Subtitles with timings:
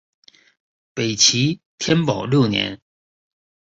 [0.95, 2.81] 北齐天保六年。